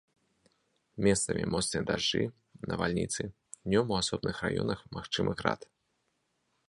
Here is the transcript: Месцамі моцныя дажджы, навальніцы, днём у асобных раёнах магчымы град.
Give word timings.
Месцамі 1.07 1.43
моцныя 1.55 1.83
дажджы, 1.91 2.23
навальніцы, 2.71 3.21
днём 3.65 3.85
у 3.93 3.99
асобных 4.01 4.35
раёнах 4.47 4.79
магчымы 4.97 5.31
град. 5.43 5.61